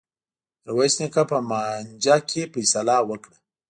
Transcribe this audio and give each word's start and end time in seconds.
میرويس 0.63 0.93
نیکه 1.01 1.23
په 1.29 1.37
مانجه 1.49 2.15
کي 2.29 2.41
فيصله 2.53 2.95
وکړه. 3.09 3.35